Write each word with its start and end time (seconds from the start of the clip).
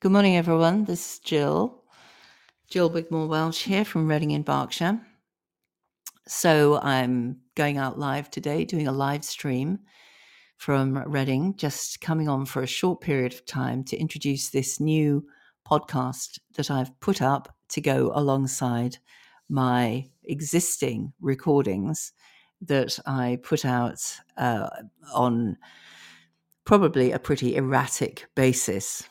Good 0.00 0.12
morning, 0.12 0.38
everyone. 0.38 0.86
This 0.86 1.12
is 1.12 1.18
Jill. 1.18 1.84
Jill 2.70 2.88
Wigmore 2.88 3.28
Welsh 3.28 3.64
here 3.64 3.84
from 3.84 4.08
Reading 4.08 4.30
in 4.30 4.40
Berkshire. 4.40 4.98
So 6.26 6.80
I'm 6.80 7.40
going 7.54 7.76
out 7.76 7.98
live 7.98 8.30
today, 8.30 8.64
doing 8.64 8.88
a 8.88 8.92
live 8.92 9.26
stream 9.26 9.80
from 10.56 10.96
Reading, 11.06 11.54
just 11.58 12.00
coming 12.00 12.30
on 12.30 12.46
for 12.46 12.62
a 12.62 12.66
short 12.66 13.02
period 13.02 13.34
of 13.34 13.44
time 13.44 13.84
to 13.84 13.96
introduce 13.98 14.48
this 14.48 14.80
new 14.80 15.22
podcast 15.70 16.38
that 16.56 16.70
I've 16.70 16.98
put 17.00 17.20
up 17.20 17.54
to 17.68 17.82
go 17.82 18.10
alongside 18.14 18.96
my 19.50 20.08
existing 20.24 21.12
recordings 21.20 22.14
that 22.62 22.98
I 23.04 23.38
put 23.42 23.66
out 23.66 24.00
uh, 24.38 24.70
on 25.12 25.58
probably 26.64 27.12
a 27.12 27.18
pretty 27.18 27.56
erratic 27.56 28.28
basis. 28.34 29.06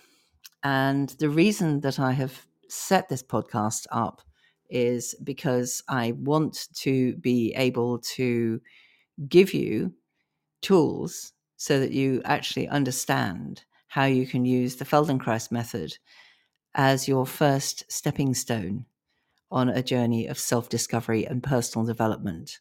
And 0.63 1.09
the 1.19 1.29
reason 1.29 1.81
that 1.81 1.99
I 1.99 2.11
have 2.13 2.45
set 2.67 3.09
this 3.09 3.23
podcast 3.23 3.87
up 3.91 4.21
is 4.69 5.15
because 5.23 5.83
I 5.87 6.11
want 6.11 6.67
to 6.75 7.15
be 7.17 7.53
able 7.55 7.99
to 7.99 8.61
give 9.27 9.53
you 9.53 9.93
tools 10.61 11.33
so 11.57 11.79
that 11.79 11.91
you 11.91 12.21
actually 12.25 12.67
understand 12.67 13.63
how 13.87 14.05
you 14.05 14.27
can 14.27 14.45
use 14.45 14.75
the 14.75 14.85
Feldenkrais 14.85 15.51
method 15.51 15.97
as 16.75 17.07
your 17.07 17.25
first 17.25 17.83
stepping 17.91 18.33
stone 18.33 18.85
on 19.51 19.67
a 19.69 19.81
journey 19.81 20.27
of 20.27 20.37
self 20.37 20.69
discovery 20.69 21.25
and 21.25 21.41
personal 21.41 21.85
development. 21.85 22.59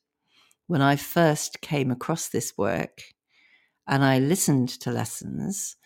When 0.67 0.81
I 0.81 0.97
first 0.97 1.61
came 1.61 1.91
across 1.91 2.29
this 2.29 2.57
work 2.57 3.03
and 3.87 4.05
I 4.05 4.19
listened 4.19 4.69
to 4.81 4.91
lessons, 4.91 5.77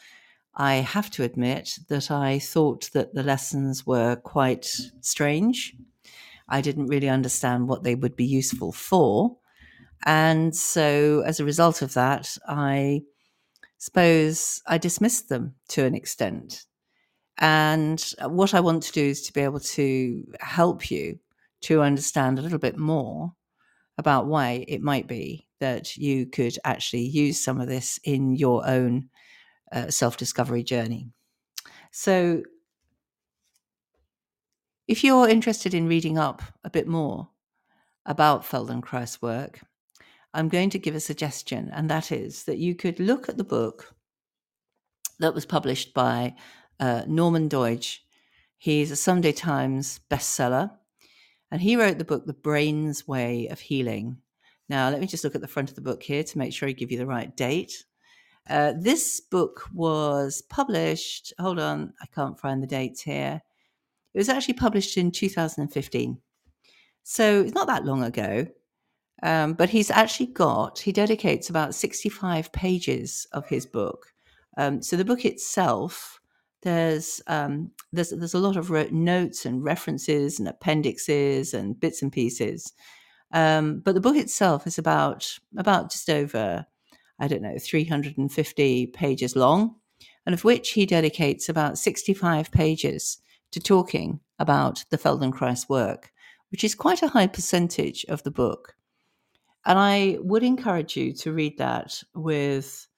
I 0.55 0.74
have 0.77 1.11
to 1.12 1.23
admit 1.23 1.79
that 1.88 2.10
I 2.10 2.38
thought 2.38 2.90
that 2.93 3.15
the 3.15 3.23
lessons 3.23 3.87
were 3.87 4.16
quite 4.16 4.66
strange. 5.01 5.74
I 6.49 6.60
didn't 6.60 6.88
really 6.88 7.09
understand 7.09 7.68
what 7.68 7.82
they 7.82 7.95
would 7.95 8.16
be 8.16 8.27
useful 8.27 8.73
for. 8.73 9.37
And 10.04 10.54
so, 10.54 11.23
as 11.24 11.40
a 11.40 11.45
result 11.45 11.80
of 11.80 11.95
that, 11.95 12.37
I 12.46 13.02
suppose 13.79 14.62
I 14.66 14.79
dismissed 14.79 15.29
them 15.29 15.54
to 15.68 15.85
an 15.85 15.95
extent. 15.95 16.65
And 17.38 18.05
what 18.27 18.52
I 18.52 18.60
want 18.60 18.82
to 18.84 18.93
do 18.93 19.05
is 19.05 19.23
to 19.23 19.32
be 19.32 19.40
able 19.40 19.60
to 19.60 20.24
help 20.40 20.90
you 20.90 21.18
to 21.62 21.80
understand 21.80 22.38
a 22.38 22.43
little 22.43 22.59
bit 22.59 22.77
more 22.77 23.32
about 23.96 24.27
why 24.27 24.65
it 24.68 24.82
might 24.82 25.07
be 25.07 25.46
that 25.60 25.96
you 25.96 26.27
could 26.27 26.59
actually 26.65 27.07
use 27.07 27.43
some 27.43 27.60
of 27.60 27.68
this 27.68 27.99
in 28.05 28.34
your 28.34 28.68
own 28.68 29.09
uh, 29.73 29.90
self 29.90 30.16
discovery 30.16 30.62
journey. 30.62 31.09
So, 31.90 32.42
if 34.87 35.02
you're 35.02 35.28
interested 35.28 35.74
in 35.74 35.88
reading 35.88 36.18
up 36.18 36.42
a 36.65 36.70
bit 36.70 36.87
more 36.87 37.30
about 38.04 38.45
Feldenkrais 38.45 39.23
work, 39.23 39.60
I'm 40.34 40.48
going 40.48 40.70
to 40.70 40.78
give 40.78 40.95
a 40.95 41.00
suggestion, 41.00 41.70
and 41.73 41.90
that 41.90 42.10
is 42.10 42.45
that 42.45 42.59
you 42.59 42.74
could 42.74 42.98
look 42.98 43.28
at 43.28 43.37
the 43.37 43.45
book 43.45 43.95
that 45.18 45.34
was 45.34 45.46
published 45.46 45.95
by 45.95 46.34
uh, 46.80 47.02
Norman 47.06 47.48
Doidge. 47.48 47.98
He's 48.59 48.90
a 48.90 48.96
Sunday 48.96 49.32
Times 49.32 50.00
bestseller, 50.10 50.70
and 51.50 51.60
he 51.60 51.76
wrote 51.76 51.98
the 51.98 52.04
book 52.04 52.26
The 52.26 52.32
Brain's 52.32 53.06
Way 53.06 53.48
of 53.48 53.60
Healing. 53.60 54.18
Now, 54.68 54.88
let 54.88 55.00
me 55.00 55.06
just 55.06 55.23
look 55.23 55.34
at 55.34 55.43
the 55.43 55.48
front 55.48 55.68
of 55.68 55.74
the 55.74 55.82
book 55.82 56.02
here 56.02 56.24
to 56.24 56.38
make 56.38 56.54
sure 56.54 56.68
I 56.68 56.73
give 56.73 56.90
you 56.90 56.98
the 56.98 57.06
right 57.06 57.37
date. 57.37 57.84
Uh, 58.48 58.73
this 58.76 59.21
book 59.21 59.68
was 59.73 60.43
published, 60.43 61.32
hold 61.38 61.59
on, 61.59 61.93
I 62.02 62.07
can't 62.07 62.38
find 62.38 62.62
the 62.62 62.66
dates 62.66 63.02
here. 63.02 63.43
It 64.15 64.19
was 64.19 64.28
actually 64.28 64.54
published 64.54 64.97
in 64.97 65.10
2015. 65.10 66.19
So 67.03 67.41
it's 67.41 67.55
not 67.55 67.67
that 67.69 67.84
long 67.84 68.03
ago. 68.03 68.47
Um, 69.22 69.53
but 69.53 69.71
he's 69.71 69.91
actually 69.91 70.27
got, 70.27 70.81
he 70.81 70.91
dedicates 70.91 71.49
about 71.49 71.77
65 71.77 72.50
pages 72.53 73.27
of 73.33 73.47
his 73.47 73.67
book. 73.67 74.12
Um, 74.59 74.83
so 74.83 74.97
the 74.97 75.05
book 75.05 75.25
itself, 75.25 76.21
there's, 76.62 77.21
um, 77.28 77.71
there's, 77.93 78.11
there's 78.11 78.34
a 78.34 78.41
lot 78.41 78.56
of 78.56 78.71
notes 78.91 79.47
and 79.47 79.62
references 79.62 80.41
and 80.41 80.49
appendixes 80.49 81.55
and 81.55 81.78
bits 81.78 82.03
and 82.03 82.11
pieces. 82.11 82.72
Um, 83.33 83.81
but 83.84 83.94
the 83.94 84.00
book 84.00 84.17
itself 84.17 84.67
is 84.67 84.77
about, 84.77 85.38
about 85.56 85.93
just 85.93 86.11
over 86.11 86.67
I 87.22 87.28
don't 87.28 87.41
know, 87.41 87.56
350 87.56 88.87
pages 88.88 89.37
long, 89.37 89.77
and 90.27 90.34
of 90.34 90.43
which 90.43 90.71
he 90.71 90.84
dedicates 90.84 91.49
about 91.49 91.78
65 91.78 92.50
pages 92.50 93.19
to 93.53 93.60
talking 93.60 94.19
about 94.41 94.84
the 94.91 94.99
Feldenkrais 94.99 95.69
work, 95.69 96.11
which 96.50 96.65
is 96.65 96.75
quite 96.75 97.00
a 97.00 97.09
high 97.09 97.28
percentage 97.28 98.05
of 98.06 98.25
the 98.25 98.32
book. 98.32 98.75
And 99.65 99.78
I 99.78 100.19
would 100.21 100.43
encourage 100.43 100.97
you 100.97 101.12
to 101.12 101.32
read 101.32 101.59
that 101.59 102.03
with 102.12 102.88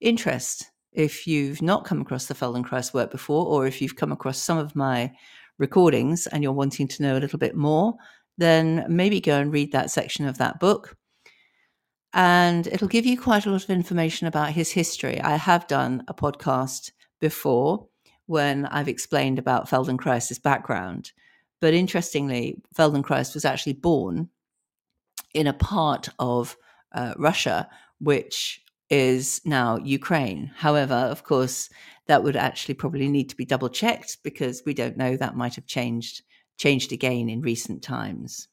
interest 0.00 0.72
if 0.92 1.24
you've 1.24 1.62
not 1.62 1.84
come 1.84 2.00
across 2.00 2.26
the 2.26 2.34
Feldenkrais 2.34 2.92
work 2.92 3.12
before, 3.12 3.46
or 3.46 3.68
if 3.68 3.80
you've 3.80 3.94
come 3.94 4.10
across 4.10 4.38
some 4.38 4.58
of 4.58 4.74
my 4.74 5.12
recordings 5.58 6.26
and 6.26 6.42
you're 6.42 6.52
wanting 6.52 6.88
to 6.88 7.02
know 7.04 7.16
a 7.16 7.20
little 7.20 7.38
bit 7.38 7.54
more, 7.54 7.94
then 8.36 8.84
maybe 8.88 9.20
go 9.20 9.38
and 9.38 9.52
read 9.52 9.70
that 9.70 9.92
section 9.92 10.26
of 10.26 10.38
that 10.38 10.58
book 10.58 10.96
and 12.14 12.68
it'll 12.68 12.88
give 12.88 13.04
you 13.04 13.20
quite 13.20 13.44
a 13.44 13.50
lot 13.50 13.64
of 13.64 13.70
information 13.70 14.28
about 14.28 14.52
his 14.52 14.70
history. 14.70 15.20
I 15.20 15.34
have 15.34 15.66
done 15.66 16.04
a 16.06 16.14
podcast 16.14 16.92
before 17.20 17.88
when 18.26 18.66
I've 18.66 18.88
explained 18.88 19.40
about 19.40 19.68
Feldenkrais' 19.68 20.40
background. 20.40 21.10
But 21.60 21.74
interestingly, 21.74 22.62
Feldenkrais 22.74 23.34
was 23.34 23.44
actually 23.44 23.74
born 23.74 24.28
in 25.34 25.48
a 25.48 25.52
part 25.52 26.08
of 26.20 26.56
uh, 26.92 27.14
Russia 27.18 27.68
which 27.98 28.62
is 28.90 29.40
now 29.44 29.78
Ukraine. 29.78 30.52
However, 30.56 30.94
of 30.94 31.24
course, 31.24 31.68
that 32.06 32.22
would 32.22 32.36
actually 32.36 32.74
probably 32.74 33.08
need 33.08 33.28
to 33.30 33.36
be 33.36 33.44
double 33.44 33.68
checked 33.68 34.18
because 34.22 34.62
we 34.64 34.74
don't 34.74 34.96
know 34.96 35.16
that 35.16 35.36
might 35.36 35.56
have 35.56 35.66
changed 35.66 36.22
changed 36.58 36.92
again 36.92 37.28
in 37.28 37.40
recent 37.40 37.82
times. 37.82 38.46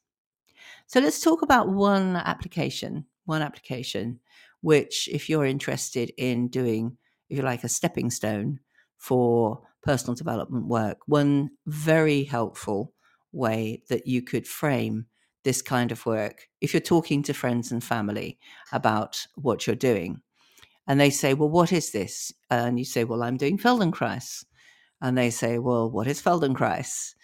So 0.86 0.98
let's 0.98 1.20
talk 1.20 1.42
about 1.42 1.68
one 1.68 2.16
application 2.16 3.06
one 3.24 3.42
application, 3.42 4.20
which, 4.60 5.08
if 5.10 5.28
you're 5.28 5.44
interested 5.44 6.12
in 6.16 6.48
doing, 6.48 6.96
if 7.28 7.36
you 7.36 7.42
like, 7.42 7.64
a 7.64 7.68
stepping 7.68 8.10
stone 8.10 8.60
for 8.98 9.62
personal 9.82 10.14
development 10.14 10.66
work, 10.66 10.98
one 11.06 11.50
very 11.66 12.24
helpful 12.24 12.92
way 13.32 13.82
that 13.88 14.06
you 14.06 14.22
could 14.22 14.46
frame 14.46 15.06
this 15.44 15.62
kind 15.62 15.90
of 15.90 16.06
work 16.06 16.48
if 16.60 16.72
you're 16.72 16.80
talking 16.80 17.22
to 17.24 17.34
friends 17.34 17.72
and 17.72 17.82
family 17.82 18.38
about 18.70 19.26
what 19.34 19.66
you're 19.66 19.76
doing. 19.76 20.20
And 20.86 21.00
they 21.00 21.10
say, 21.10 21.34
Well, 21.34 21.48
what 21.48 21.72
is 21.72 21.92
this? 21.92 22.32
And 22.50 22.78
you 22.78 22.84
say, 22.84 23.04
Well, 23.04 23.22
I'm 23.22 23.36
doing 23.36 23.58
Feldenkrais. 23.58 24.44
And 25.00 25.16
they 25.16 25.30
say, 25.30 25.58
Well, 25.58 25.90
what 25.90 26.06
is 26.06 26.22
Feldenkrais? 26.22 27.14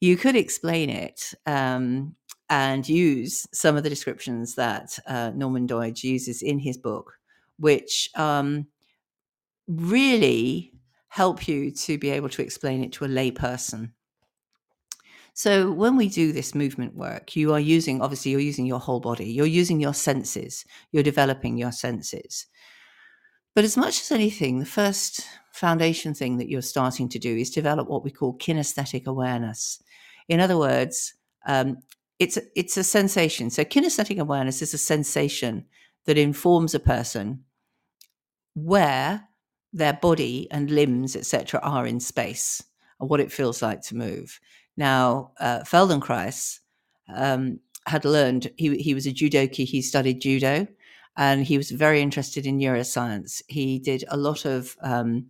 You 0.00 0.16
could 0.16 0.36
explain 0.36 0.90
it 0.90 1.32
um, 1.46 2.16
and 2.52 2.86
use 2.86 3.48
some 3.54 3.78
of 3.78 3.82
the 3.82 3.88
descriptions 3.88 4.56
that 4.56 4.98
uh, 5.06 5.32
Norman 5.34 5.66
Doidge 5.66 6.04
uses 6.04 6.42
in 6.42 6.58
his 6.58 6.76
book, 6.76 7.14
which 7.58 8.10
um, 8.14 8.66
really 9.66 10.74
help 11.08 11.48
you 11.48 11.70
to 11.70 11.96
be 11.96 12.10
able 12.10 12.28
to 12.28 12.42
explain 12.42 12.84
it 12.84 12.92
to 12.92 13.06
a 13.06 13.08
layperson. 13.08 13.92
So 15.32 15.72
when 15.72 15.96
we 15.96 16.10
do 16.10 16.30
this 16.30 16.54
movement 16.54 16.94
work, 16.94 17.34
you 17.36 17.54
are 17.54 17.60
using 17.60 18.02
obviously 18.02 18.32
you're 18.32 18.40
using 18.40 18.66
your 18.66 18.80
whole 18.80 19.00
body, 19.00 19.32
you're 19.32 19.46
using 19.46 19.80
your 19.80 19.94
senses, 19.94 20.66
you're 20.90 21.02
developing 21.02 21.56
your 21.56 21.72
senses. 21.72 22.44
But 23.54 23.64
as 23.64 23.78
much 23.78 24.02
as 24.02 24.12
anything, 24.12 24.58
the 24.58 24.66
first 24.66 25.26
foundation 25.52 26.12
thing 26.12 26.36
that 26.36 26.50
you're 26.50 26.60
starting 26.60 27.08
to 27.08 27.18
do 27.18 27.34
is 27.34 27.48
develop 27.48 27.88
what 27.88 28.04
we 28.04 28.10
call 28.10 28.36
kinesthetic 28.36 29.06
awareness. 29.06 29.82
In 30.28 30.38
other 30.38 30.58
words, 30.58 31.14
um, 31.46 31.78
it's 32.22 32.38
it's 32.54 32.76
a 32.76 32.84
sensation. 32.84 33.50
So 33.50 33.64
kinesthetic 33.64 34.18
awareness 34.18 34.62
is 34.62 34.72
a 34.72 34.78
sensation 34.78 35.64
that 36.06 36.16
informs 36.16 36.72
a 36.72 36.80
person 36.80 37.44
where 38.54 39.28
their 39.72 39.94
body 39.94 40.46
and 40.50 40.70
limbs, 40.70 41.16
etc., 41.16 41.58
are 41.64 41.84
in 41.86 41.98
space 41.98 42.62
and 43.00 43.10
what 43.10 43.20
it 43.20 43.32
feels 43.32 43.60
like 43.60 43.82
to 43.82 43.96
move. 43.96 44.38
Now, 44.76 45.32
uh, 45.40 45.60
Feldenkrais 45.60 46.60
um, 47.12 47.58
had 47.86 48.04
learned 48.04 48.52
he 48.56 48.76
he 48.76 48.94
was 48.94 49.06
a 49.06 49.12
judoki. 49.12 49.64
He 49.64 49.82
studied 49.82 50.20
judo, 50.20 50.68
and 51.16 51.44
he 51.44 51.56
was 51.56 51.72
very 51.72 52.00
interested 52.00 52.46
in 52.46 52.56
neuroscience. 52.56 53.42
He 53.48 53.80
did 53.80 54.04
a 54.08 54.16
lot 54.16 54.44
of 54.44 54.76
um, 54.80 55.26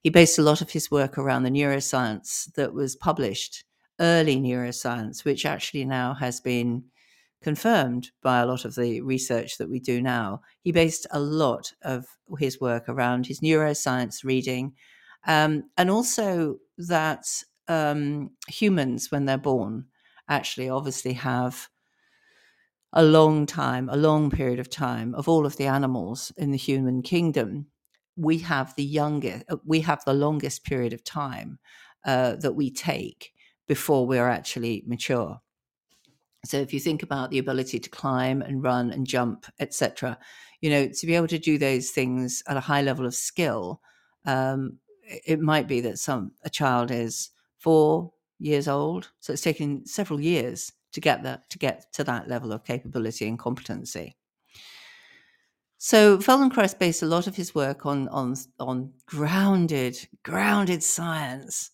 he 0.00 0.10
based 0.10 0.38
a 0.38 0.42
lot 0.42 0.60
of 0.60 0.70
his 0.70 0.92
work 0.92 1.18
around 1.18 1.42
the 1.42 1.50
neuroscience 1.50 2.52
that 2.54 2.72
was 2.72 2.94
published 2.94 3.64
early 4.00 4.36
neuroscience, 4.36 5.24
which 5.24 5.46
actually 5.46 5.84
now 5.84 6.14
has 6.14 6.40
been 6.40 6.84
confirmed 7.42 8.10
by 8.22 8.40
a 8.40 8.46
lot 8.46 8.64
of 8.64 8.74
the 8.74 9.00
research 9.02 9.58
that 9.58 9.70
we 9.70 9.80
do 9.80 10.02
now. 10.02 10.40
He 10.62 10.72
based 10.72 11.06
a 11.10 11.20
lot 11.20 11.72
of 11.82 12.06
his 12.38 12.60
work 12.60 12.88
around 12.88 13.26
his 13.26 13.40
neuroscience 13.40 14.24
reading 14.24 14.74
Um, 15.26 15.64
and 15.76 15.90
also 15.90 16.56
that 16.88 17.26
um, 17.68 18.30
humans, 18.48 19.10
when 19.10 19.26
they're 19.26 19.38
born, 19.38 19.84
actually 20.28 20.70
obviously 20.70 21.12
have 21.14 21.68
a 22.92 23.02
long 23.04 23.46
time, 23.46 23.88
a 23.88 23.96
long 23.96 24.30
period 24.30 24.58
of 24.58 24.68
time 24.68 25.14
of 25.14 25.28
all 25.28 25.46
of 25.46 25.56
the 25.56 25.66
animals 25.66 26.32
in 26.36 26.50
the 26.50 26.58
human 26.58 27.02
kingdom. 27.02 27.66
We 28.16 28.38
have 28.38 28.74
the 28.74 28.84
youngest, 28.84 29.44
we 29.64 29.80
have 29.82 30.02
the 30.04 30.14
longest 30.14 30.64
period 30.64 30.92
of 30.92 31.04
time 31.04 31.58
uh, 32.04 32.36
that 32.36 32.54
we 32.56 32.70
take 32.70 33.32
before 33.70 34.04
we're 34.04 34.28
actually 34.28 34.82
mature. 34.84 35.40
So 36.44 36.56
if 36.56 36.74
you 36.74 36.80
think 36.80 37.04
about 37.04 37.30
the 37.30 37.38
ability 37.38 37.78
to 37.78 37.88
climb 37.88 38.42
and 38.42 38.64
run 38.64 38.90
and 38.90 39.06
jump, 39.06 39.46
etc., 39.60 40.18
you 40.60 40.70
know, 40.70 40.88
to 40.88 41.06
be 41.06 41.14
able 41.14 41.28
to 41.28 41.38
do 41.38 41.56
those 41.56 41.90
things 41.90 42.42
at 42.48 42.56
a 42.56 42.66
high 42.68 42.82
level 42.82 43.06
of 43.06 43.14
skill, 43.14 43.80
um, 44.26 44.78
it 45.24 45.38
might 45.38 45.68
be 45.68 45.80
that 45.82 46.00
some 46.00 46.32
a 46.42 46.50
child 46.50 46.90
is 46.90 47.30
four 47.58 48.12
years 48.40 48.66
old, 48.66 49.12
so 49.20 49.32
it's 49.32 49.42
taken 49.42 49.86
several 49.86 50.20
years 50.20 50.72
to 50.90 51.00
get 51.00 51.22
that 51.22 51.48
to 51.50 51.56
get 51.56 51.92
to 51.92 52.02
that 52.02 52.26
level 52.26 52.52
of 52.52 52.64
capability 52.64 53.28
and 53.28 53.38
competency. 53.38 54.16
So 55.78 56.18
Feldenkrais 56.18 56.76
based 56.76 57.02
a 57.02 57.06
lot 57.06 57.28
of 57.28 57.36
his 57.36 57.54
work 57.54 57.86
on 57.86 58.08
on 58.08 58.34
on 58.58 58.94
grounded 59.06 60.08
grounded 60.24 60.82
science, 60.82 61.70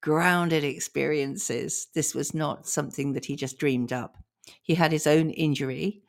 grounded 0.00 0.64
experiences. 0.64 1.88
This 1.94 2.14
was 2.14 2.34
not 2.34 2.66
something 2.66 3.12
that 3.12 3.24
he 3.24 3.36
just 3.36 3.58
dreamed 3.58 3.92
up. 3.92 4.16
He 4.62 4.74
had 4.74 4.92
his 4.92 5.06
own 5.06 5.30
injury, 5.30 6.02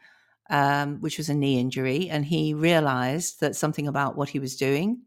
um, 0.49 0.99
which 1.01 1.17
was 1.17 1.29
a 1.29 1.33
knee 1.33 1.59
injury, 1.59 2.09
and 2.09 2.25
he 2.25 2.53
realized 2.53 3.39
that 3.41 3.55
something 3.55 3.87
about 3.87 4.15
what 4.15 4.29
he 4.29 4.39
was 4.39 4.55
doing 4.55 5.01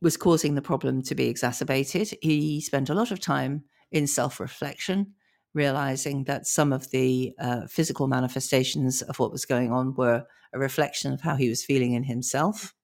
was 0.00 0.16
causing 0.16 0.54
the 0.54 0.62
problem 0.62 1.02
to 1.02 1.14
be 1.14 1.28
exacerbated. 1.28 2.16
He 2.20 2.60
spent 2.60 2.90
a 2.90 2.94
lot 2.94 3.10
of 3.10 3.20
time 3.20 3.64
in 3.90 4.06
self 4.06 4.40
reflection, 4.40 5.14
realizing 5.54 6.24
that 6.24 6.46
some 6.46 6.72
of 6.72 6.90
the 6.90 7.34
uh, 7.40 7.66
physical 7.68 8.06
manifestations 8.08 9.02
of 9.02 9.18
what 9.18 9.32
was 9.32 9.46
going 9.46 9.72
on 9.72 9.94
were 9.94 10.26
a 10.52 10.58
reflection 10.58 11.12
of 11.12 11.22
how 11.22 11.36
he 11.36 11.48
was 11.48 11.64
feeling 11.64 11.94
in 11.94 12.04
himself. 12.04 12.74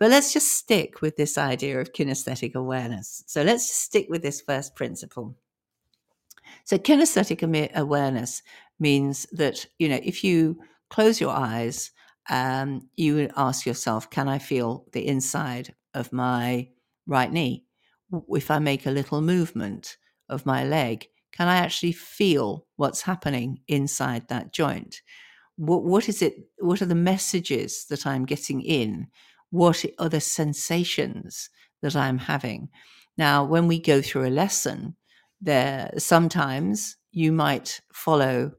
But 0.00 0.10
let's 0.10 0.32
just 0.32 0.56
stick 0.56 1.02
with 1.02 1.16
this 1.16 1.36
idea 1.36 1.78
of 1.78 1.92
kinesthetic 1.92 2.54
awareness. 2.54 3.22
So 3.26 3.42
let's 3.42 3.70
stick 3.70 4.06
with 4.08 4.22
this 4.22 4.40
first 4.40 4.74
principle. 4.74 5.36
So 6.64 6.78
kinesthetic 6.78 7.42
awareness 7.74 8.42
means 8.78 9.26
that, 9.32 9.66
you 9.78 9.90
know, 9.90 10.00
if 10.02 10.24
you 10.24 10.58
close 10.88 11.20
your 11.20 11.30
eyes, 11.30 11.90
um, 12.30 12.88
you 12.96 13.28
ask 13.36 13.66
yourself, 13.66 14.08
can 14.08 14.26
I 14.26 14.38
feel 14.38 14.86
the 14.92 15.06
inside 15.06 15.74
of 15.92 16.12
my 16.14 16.68
right 17.06 17.30
knee? 17.30 17.66
If 18.30 18.50
I 18.50 18.58
make 18.58 18.86
a 18.86 18.90
little 18.90 19.20
movement 19.20 19.98
of 20.30 20.46
my 20.46 20.64
leg, 20.64 21.08
can 21.32 21.46
I 21.46 21.58
actually 21.58 21.92
feel 21.92 22.66
what's 22.76 23.02
happening 23.02 23.60
inside 23.68 24.28
that 24.28 24.52
joint? 24.52 25.02
What, 25.56 25.84
what 25.84 26.08
is 26.08 26.22
it? 26.22 26.48
What 26.58 26.80
are 26.80 26.86
the 26.86 26.94
messages 26.94 27.84
that 27.90 28.06
I'm 28.06 28.24
getting 28.24 28.62
in? 28.62 29.08
What 29.50 29.84
are 29.98 30.08
the 30.08 30.20
sensations 30.20 31.50
that 31.82 31.96
I'm 31.96 32.18
having? 32.18 32.68
Now, 33.18 33.44
when 33.44 33.66
we 33.66 33.78
go 33.80 34.00
through 34.00 34.26
a 34.26 34.30
lesson, 34.30 34.96
there 35.40 35.90
sometimes 35.98 36.96
you 37.12 37.32
might 37.32 37.80
follow 37.92 38.52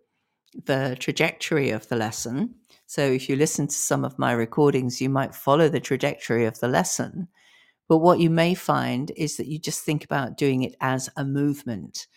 the 0.66 0.98
trajectory 1.00 1.70
of 1.72 1.88
the 1.88 1.96
lesson. 1.96 2.56
So 2.86 3.02
if 3.02 3.30
you 3.30 3.36
listen 3.36 3.68
to 3.68 3.74
some 3.74 4.04
of 4.04 4.20
my 4.20 4.34
recordings, 4.34 5.02
you 5.02 5.10
might 5.10 5.34
follow 5.34 5.70
the 5.70 5.80
trajectory 5.80 6.46
of 6.46 6.60
the 6.60 6.68
lesson. 6.68 7.30
But 7.88 8.00
what 8.00 8.20
you 8.20 8.30
may 8.30 8.54
find 8.54 9.12
is 9.16 9.38
that 9.38 9.48
you 9.48 9.60
just 9.60 9.84
think 9.84 10.04
about 10.04 10.38
doing 10.38 10.64
it 10.64 10.76
as 10.82 11.10
a 11.16 11.26
movement. 11.26 12.08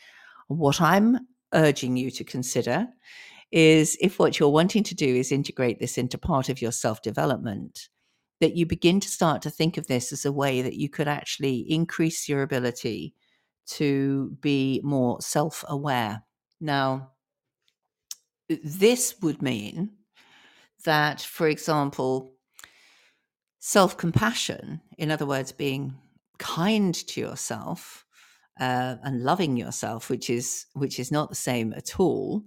What 0.49 0.81
I'm 0.81 1.19
urging 1.53 1.97
you 1.97 2.11
to 2.13 2.25
consider 2.25 2.89
is 3.53 3.97
if 4.01 4.19
what 4.19 4.39
you're 4.39 4.49
wanting 4.49 4.83
to 4.85 4.95
do 4.95 5.07
is 5.07 5.31
integrate 5.31 5.79
this 5.79 5.97
into 5.97 6.19
part 6.19 6.49
of 6.49 6.61
your 6.61 6.73
self 6.73 7.03
development, 7.03 7.89
that 8.41 8.57
you 8.57 8.67
begin 8.67 9.01
to 9.01 9.09
start 9.09 9.43
to 9.43 9.51
think 9.51 9.77
of 9.77 9.87
this 9.87 10.13
as 10.13 10.25
a 10.25 10.33
way 10.33 10.63
that 10.63 10.75
you 10.75 10.89
could 10.89 11.09
actually 11.09 11.59
increase 11.71 12.29
your 12.29 12.43
ability 12.43 13.15
to 13.67 14.37
be 14.41 14.81
more 14.83 15.21
self 15.21 15.65
aware. 15.69 16.23
Now, 16.61 17.13
this 18.49 19.17
would 19.23 19.41
mean 19.41 19.91
that, 20.85 21.21
for 21.21 21.49
example, 21.49 22.35
self 23.61 23.97
compassion, 23.97 24.81
in 24.99 25.11
other 25.11 25.27
words, 25.27 25.53
being 25.53 25.95
kind 26.39 26.95
to 26.95 27.21
yourself 27.21 28.05
uh, 28.61 28.97
and 29.03 29.23
loving 29.23 29.57
yourself, 29.57 30.11
which 30.11 30.29
is 30.29 30.67
which 30.75 30.99
is 30.99 31.11
not 31.11 31.29
the 31.29 31.35
same 31.35 31.73
at 31.75 31.99
all 31.99 32.45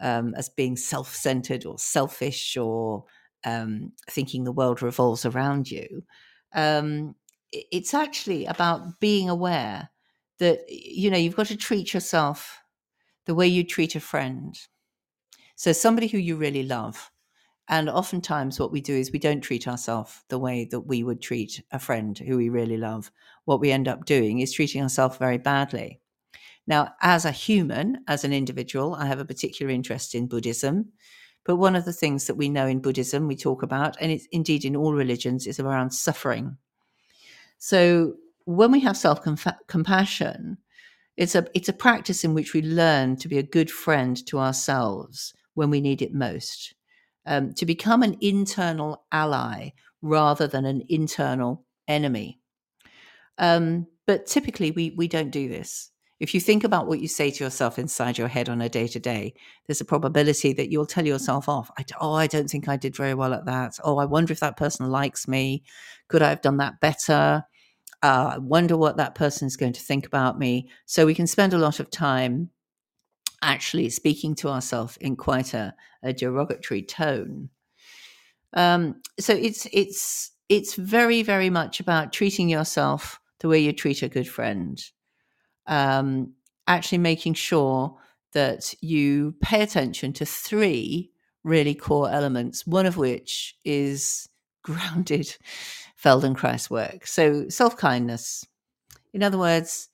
um, 0.00 0.34
as 0.34 0.48
being 0.48 0.76
self 0.76 1.14
centered 1.14 1.64
or 1.64 1.78
selfish 1.78 2.56
or 2.56 3.04
um, 3.44 3.92
thinking 4.10 4.44
the 4.44 4.52
world 4.52 4.82
revolves 4.82 5.24
around 5.26 5.70
you. 5.70 6.04
Um, 6.54 7.14
it's 7.52 7.94
actually 7.94 8.46
about 8.46 9.00
being 9.00 9.28
aware 9.28 9.90
that 10.38 10.60
you 10.68 11.10
know 11.10 11.16
you've 11.16 11.36
got 11.36 11.46
to 11.46 11.56
treat 11.56 11.94
yourself 11.94 12.62
the 13.26 13.34
way 13.34 13.46
you 13.46 13.64
treat 13.64 13.94
a 13.94 14.00
friend 14.00 14.58
so 15.56 15.72
somebody 15.72 16.06
who 16.06 16.18
you 16.18 16.36
really 16.36 16.62
love 16.62 17.10
and 17.68 17.90
oftentimes 17.90 18.60
what 18.60 18.72
we 18.72 18.80
do 18.80 18.94
is 18.94 19.12
we 19.12 19.18
don't 19.18 19.42
treat 19.42 19.68
ourselves 19.68 20.22
the 20.28 20.38
way 20.38 20.64
that 20.66 20.80
we 20.80 21.02
would 21.02 21.20
treat 21.22 21.62
a 21.72 21.78
friend 21.78 22.18
who 22.18 22.36
we 22.36 22.48
really 22.48 22.76
love 22.76 23.10
what 23.44 23.60
we 23.60 23.70
end 23.70 23.88
up 23.88 24.04
doing 24.06 24.40
is 24.40 24.52
treating 24.52 24.82
ourselves 24.82 25.16
very 25.18 25.38
badly 25.38 26.00
now 26.66 26.90
as 27.02 27.24
a 27.24 27.32
human 27.32 27.98
as 28.08 28.24
an 28.24 28.32
individual 28.32 28.94
i 28.96 29.06
have 29.06 29.20
a 29.20 29.24
particular 29.24 29.72
interest 29.72 30.14
in 30.14 30.26
buddhism 30.28 30.92
but 31.48 31.56
one 31.56 31.74
of 31.74 31.84
the 31.84 31.92
things 31.92 32.28
that 32.28 32.36
we 32.36 32.48
know 32.48 32.68
in 32.68 32.78
buddhism 32.78 33.26
we 33.26 33.34
talk 33.34 33.64
about 33.64 33.96
and 34.00 34.12
it's 34.12 34.28
indeed 34.30 34.64
in 34.64 34.76
all 34.76 34.92
religions 34.92 35.48
is 35.48 35.58
around 35.58 35.90
suffering 35.90 36.56
so 37.58 38.14
when 38.48 38.72
we 38.72 38.80
have 38.80 38.96
self 38.96 39.20
compassion, 39.66 40.56
it's 41.16 41.34
a 41.34 41.46
it's 41.54 41.68
a 41.68 41.74
practice 41.74 42.24
in 42.24 42.32
which 42.32 42.54
we 42.54 42.62
learn 42.62 43.16
to 43.16 43.28
be 43.28 43.36
a 43.36 43.42
good 43.42 43.70
friend 43.70 44.24
to 44.26 44.38
ourselves 44.38 45.34
when 45.54 45.68
we 45.68 45.80
need 45.80 46.00
it 46.00 46.14
most, 46.14 46.74
um, 47.26 47.52
to 47.54 47.66
become 47.66 48.02
an 48.02 48.16
internal 48.20 49.04
ally 49.12 49.70
rather 50.00 50.46
than 50.46 50.64
an 50.64 50.82
internal 50.88 51.66
enemy. 51.88 52.40
Um, 53.36 53.86
but 54.06 54.26
typically, 54.26 54.70
we 54.70 54.94
we 54.96 55.08
don't 55.08 55.30
do 55.30 55.48
this. 55.48 55.90
If 56.20 56.34
you 56.34 56.40
think 56.40 56.64
about 56.64 56.88
what 56.88 57.00
you 57.00 57.08
say 57.08 57.30
to 57.30 57.44
yourself 57.44 57.78
inside 57.78 58.18
your 58.18 58.28
head 58.28 58.48
on 58.48 58.60
a 58.60 58.68
day 58.68 58.88
to 58.88 58.98
day, 58.98 59.34
there's 59.66 59.80
a 59.80 59.84
probability 59.84 60.52
that 60.54 60.70
you'll 60.70 60.86
tell 60.86 61.06
yourself 61.06 61.48
off. 61.48 61.70
I, 61.78 61.84
oh, 62.00 62.14
I 62.14 62.26
don't 62.26 62.50
think 62.50 62.68
I 62.68 62.76
did 62.76 62.96
very 62.96 63.14
well 63.14 63.32
at 63.32 63.46
that. 63.46 63.78
Oh, 63.84 63.98
I 63.98 64.04
wonder 64.04 64.32
if 64.32 64.40
that 64.40 64.56
person 64.56 64.90
likes 64.90 65.28
me. 65.28 65.62
Could 66.08 66.22
I 66.22 66.30
have 66.30 66.42
done 66.42 66.56
that 66.56 66.80
better? 66.80 67.44
uh, 68.02 68.32
I 68.34 68.38
wonder 68.38 68.76
what 68.76 68.96
that 68.96 69.14
person 69.14 69.46
is 69.46 69.56
going 69.56 69.72
to 69.72 69.80
think 69.80 70.06
about 70.06 70.38
me. 70.38 70.68
So 70.86 71.06
we 71.06 71.14
can 71.14 71.26
spend 71.26 71.52
a 71.52 71.58
lot 71.58 71.80
of 71.80 71.90
time 71.90 72.50
actually 73.42 73.88
speaking 73.90 74.34
to 74.36 74.48
ourselves 74.48 74.96
in 74.98 75.16
quite 75.16 75.54
a, 75.54 75.74
a 76.02 76.12
derogatory 76.12 76.82
tone. 76.82 77.50
Um, 78.54 79.02
so 79.18 79.34
it's 79.34 79.66
it's 79.72 80.30
it's 80.48 80.74
very 80.74 81.22
very 81.22 81.50
much 81.50 81.80
about 81.80 82.12
treating 82.12 82.48
yourself 82.48 83.20
the 83.40 83.48
way 83.48 83.58
you 83.58 83.72
treat 83.72 84.02
a 84.02 84.08
good 84.08 84.28
friend. 84.28 84.82
Um, 85.68 86.32
actually 86.66 86.98
making 86.98 87.34
sure 87.34 87.96
that 88.32 88.74
you 88.80 89.34
pay 89.40 89.62
attention 89.62 90.12
to 90.12 90.26
three 90.26 91.10
really 91.44 91.74
core 91.74 92.10
elements. 92.10 92.66
One 92.66 92.86
of 92.86 92.96
which 92.96 93.56
is 93.64 94.28
grounded 94.62 95.36
Feldenkrais 96.02 96.70
work. 96.70 97.06
So, 97.06 97.48
self 97.48 97.76
kindness. 97.76 98.46
In 99.12 99.22
other 99.22 99.38
words, 99.38 99.88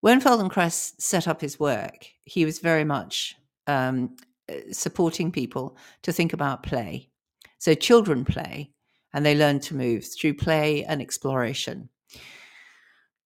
when 0.00 0.20
Feldenkrais 0.20 0.94
set 0.98 1.28
up 1.28 1.40
his 1.40 1.60
work, 1.60 2.06
he 2.24 2.44
was 2.44 2.58
very 2.58 2.84
much 2.84 3.36
um, 3.66 4.16
uh, 4.48 4.54
supporting 4.72 5.30
people 5.30 5.76
to 6.02 6.12
think 6.12 6.32
about 6.32 6.62
play. 6.62 7.10
So, 7.58 7.74
children 7.74 8.24
play 8.24 8.72
and 9.12 9.24
they 9.24 9.34
learn 9.34 9.60
to 9.60 9.76
move 9.76 10.04
through 10.04 10.34
play 10.34 10.84
and 10.84 11.00
exploration. 11.00 11.88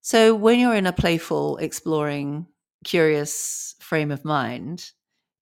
So, 0.03 0.35
when 0.35 0.59
you're 0.59 0.75
in 0.75 0.87
a 0.87 0.93
playful, 0.93 1.59
exploring, 1.59 2.47
curious 2.85 3.75
frame 3.81 4.11
of 4.11 4.25
mind, 4.25 4.93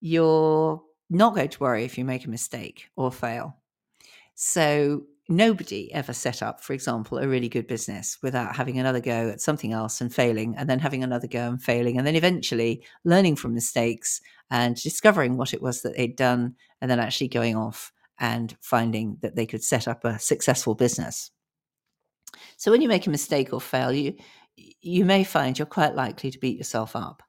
you're 0.01 0.83
not 1.11 1.35
going 1.35 1.51
to 1.51 1.61
worry 1.61 1.85
if 1.85 1.97
you 1.97 2.05
make 2.05 2.25
a 2.25 2.31
mistake 2.31 2.89
or 2.97 3.13
fail. 3.13 3.57
So, 4.35 5.05
nobody 5.29 5.93
ever 5.95 6.13
set 6.13 6.43
up, 6.43 6.61
for 6.61 6.73
example, 6.73 7.19
a 7.19 7.29
really 7.29 7.49
good 7.49 7.69
business 7.69 8.19
without 8.21 8.57
having 8.57 8.79
another 8.79 9.01
go 9.01 9.29
at 9.29 9.41
something 9.41 9.73
else 9.73 10.01
and 10.01 10.13
failing, 10.13 10.57
and 10.57 10.69
then 10.69 10.81
having 10.81 11.05
another 11.05 11.29
go 11.29 11.49
and 11.49 11.63
failing, 11.63 11.97
and 11.97 12.07
then 12.07 12.17
eventually 12.17 12.83
learning 13.05 13.37
from 13.37 13.55
mistakes 13.55 14.21
and 14.51 14.75
discovering 14.75 15.37
what 15.37 15.55
it 15.55 15.63
was 15.63 15.83
that 15.83 15.97
they'd 15.97 16.17
done, 16.17 16.57
and 16.81 16.91
then 16.91 16.99
actually 16.99 17.29
going 17.29 17.55
off 17.55 17.93
and 18.19 18.57
finding 18.61 19.19
that 19.21 19.37
they 19.37 19.47
could 19.47 19.63
set 19.63 19.87
up 19.87 20.05
a 20.05 20.19
successful 20.19 20.75
business. 20.75 21.31
So 22.57 22.73
when 22.73 22.83
you 22.83 22.89
make 22.89 23.07
a 23.07 23.11
mistake 23.11 23.53
or 23.53 23.61
fail, 23.61 23.93
you 23.93 24.15
you 24.81 25.05
may 25.05 25.25
find 25.25 25.59
you're 25.59 25.67
quite 25.67 25.95
likely 25.95 26.31
to 26.31 26.39
beat 26.39 26.59
yourself 26.59 26.97
up. 26.97 27.23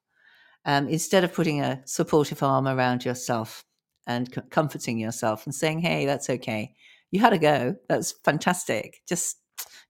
Um, 0.66 0.88
instead 0.88 1.24
of 1.24 1.34
putting 1.34 1.62
a 1.62 1.82
supportive 1.86 2.44
arm 2.44 2.68
around 2.68 3.06
yourself 3.06 3.64
and 4.08 4.34
c- 4.34 4.42
comforting 4.50 5.00
yourself 5.00 5.46
and 5.46 5.56
saying, 5.56 5.80
"Hey, 5.80 6.06
that's 6.06 6.30
okay. 6.30 6.74
You 7.12 7.20
had 7.22 7.34
a 7.34 7.40
go. 7.40 7.76
That's 7.88 8.14
fantastic. 8.24 9.02
Just 9.08 9.38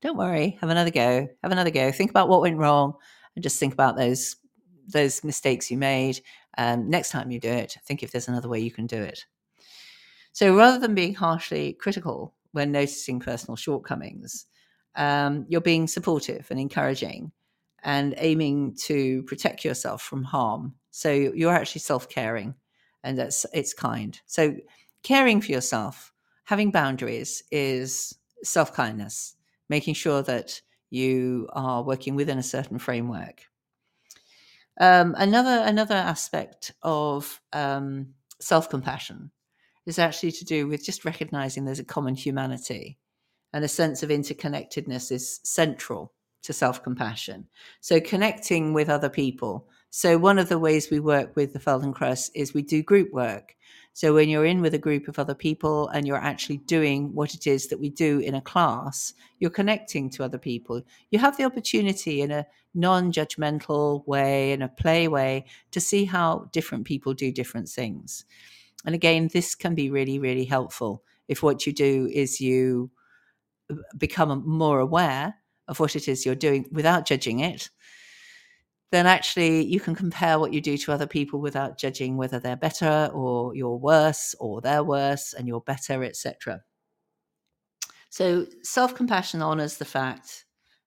don't 0.01 0.17
worry. 0.17 0.58
Have 0.62 0.69
another 0.69 0.91
go. 0.91 1.27
Have 1.43 1.51
another 1.51 1.72
go. 1.72 1.91
Think 1.91 2.12
about 2.12 2.29
what 2.29 2.41
went 2.41 2.58
wrong, 2.58 2.93
and 3.36 3.43
just 3.43 3.60
think 3.60 3.74
about 3.74 3.98
those 3.98 4.36
those 4.88 5.24
mistakes 5.24 5.69
you 5.72 5.77
made. 5.77 6.22
Um, 6.58 6.89
next 6.89 7.10
time 7.12 7.31
you 7.31 7.39
do 7.39 7.50
it, 7.50 7.77
think 7.86 8.03
if 8.03 8.12
there's 8.12 8.27
another 8.27 8.50
way 8.50 8.60
you 8.60 8.72
can 8.72 8.88
do 8.88 9.01
it." 9.01 9.25
So 10.34 10.55
rather 10.55 10.79
than 10.79 10.96
being 10.96 11.15
harshly 11.15 11.74
critical 11.74 12.36
when 12.51 12.72
noticing 12.72 13.19
personal 13.19 13.55
shortcomings, 13.55 14.46
um, 14.96 15.46
you're 15.48 15.62
being 15.62 15.88
supportive 15.88 16.48
and 16.50 16.60
encouraging 16.60 17.31
and 17.84 18.13
aiming 18.17 18.75
to 18.75 19.24
protect 19.24 19.63
yourself 19.63 20.01
from 20.01 20.24
harm. 20.24 20.75
So 20.91 21.12
you're 21.12 21.53
actually 21.53 21.81
self 21.81 22.10
caring 22.10 22.55
and 23.03 23.17
that's 23.17 23.46
it's 23.53 23.74
kind. 23.74 24.19
So 24.25 24.55
caring 25.03 25.41
for 25.41 25.51
yourself, 25.51 26.13
having 26.43 26.72
boundaries 26.72 27.43
is 27.51 28.15
self 28.43 28.74
kindness, 28.74 29.36
making 29.69 29.93
sure 29.93 30.22
that 30.24 30.62
you 30.89 31.48
are 31.53 31.84
working 31.84 32.15
within 32.15 32.38
a 32.39 32.43
certain 32.43 32.79
framework. 32.79 33.43
Um, 34.79 35.15
another 35.17 35.63
another 35.65 35.96
aspect 35.96 36.74
of 36.81 37.41
um, 37.53 38.13
self 38.39 38.69
compassion 38.69 39.31
is 39.86 40.00
actually 40.00 40.31
to 40.34 40.46
do 40.46 40.67
with 40.67 40.84
just 40.84 41.05
recognizing 41.05 41.65
there's 41.65 41.79
a 41.79 41.86
common 41.86 42.15
humanity 42.15 42.98
and 43.53 43.63
a 43.63 43.68
sense 43.68 44.03
of 44.03 44.10
interconnectedness 44.10 45.12
is 45.12 45.39
central 45.44 46.13
to 46.44 46.53
self 46.53 46.84
compassion. 46.84 47.48
So, 47.82 48.00
connecting 48.00 48.74
with 48.74 48.89
other 48.89 49.10
people. 49.10 49.68
So, 49.89 50.18
one 50.18 50.39
of 50.39 50.50
the 50.50 50.60
ways 50.60 50.89
we 50.89 51.00
work 51.00 51.36
with 51.36 51.53
the 51.53 51.60
Feldenkrais 51.60 52.29
is 52.36 52.53
we 52.53 52.62
do 52.62 52.84
group 52.84 53.12
work. 53.12 53.56
So, 53.94 54.13
when 54.13 54.29
you're 54.29 54.46
in 54.46 54.62
with 54.62 54.74
a 54.74 54.79
group 54.79 55.08
of 55.08 55.20
other 55.20 55.34
people 55.34 55.89
and 55.89 56.08
you're 56.08 56.18
actually 56.18 56.58
doing 56.58 57.13
what 57.13 57.34
it 57.34 57.48
is 57.48 57.68
that 57.68 57.79
we 57.79 57.89
do 57.89 58.20
in 58.20 58.36
a 58.36 58.41
class, 58.41 59.13
you're 59.39 59.50
connecting 59.50 60.10
to 60.12 60.24
other 60.24 60.38
people. 60.38 60.82
You 61.10 61.20
have 61.20 61.38
the 61.38 61.46
opportunity 61.46 62.22
in 62.22 62.32
a 62.32 62.46
non 62.74 63.12
judgmental 63.12 64.06
way, 64.08 64.51
in 64.51 64.62
a 64.62 64.70
play 64.70 65.08
way, 65.08 65.46
to 65.72 65.82
see 65.82 66.06
how 66.06 66.50
different 66.51 66.86
people 66.86 67.13
do 67.13 67.32
different 67.32 67.68
things. 67.68 68.25
And 68.86 68.96
again, 68.96 69.29
this 69.34 69.56
can 69.56 69.75
be 69.75 69.89
really, 69.89 70.20
really 70.20 70.46
helpful 70.46 71.03
if 71.27 71.44
what 71.44 71.68
you 71.68 71.74
do 71.74 72.10
is 72.12 72.39
you 72.39 72.89
become 73.98 74.44
more 74.46 74.80
aware 74.80 75.36
of 75.68 75.80
what 75.80 75.96
it 75.96 76.08
is 76.08 76.26
you're 76.26 76.36
doing 76.36 76.66
without 76.72 77.06
judging 77.06 77.40
it, 77.40 77.70
then 78.92 79.06
actually 79.06 79.64
you 79.66 79.80
can 79.80 79.94
compare 79.96 80.40
what 80.40 80.52
you 80.54 80.62
do 80.62 80.78
to 80.78 80.92
other 80.92 81.06
people 81.06 81.40
without 81.40 81.78
judging 81.78 82.18
whether 82.18 82.40
they're 82.40 82.56
better 82.56 83.10
or 83.14 83.56
you're 83.56 83.78
worse 83.78 84.36
or 84.40 84.62
they're 84.62 84.84
worse 84.84 85.34
and 85.34 85.48
you're 85.48 85.62
better, 85.62 86.04
etc. 86.04 86.62
So 88.10 88.48
self 88.64 88.96
compassion 88.96 89.42
honors 89.42 89.78
the 89.78 89.86
fact, 89.86 90.46